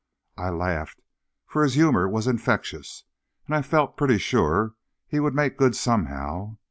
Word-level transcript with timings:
I 0.35 0.49
laughed, 0.49 0.99
for 1.45 1.61
his 1.63 1.75
humor 1.75 2.09
was 2.09 2.25
infectious, 2.25 3.03
and 3.45 3.55
I 3.55 3.61
felt 3.61 3.97
pretty 3.97 4.17
sure 4.17 4.73
he 5.05 5.19
would 5.19 5.35
make 5.35 5.57
good 5.59 5.75
somehow. 5.75 6.57